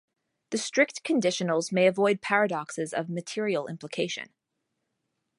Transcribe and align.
The 0.49 0.57
strict 0.57 1.03
conditionals 1.03 1.71
may 1.71 1.85
avoid 1.85 2.21
paradoxes 2.21 2.91
of 2.91 3.07
material 3.07 3.67
implication. 3.67 4.33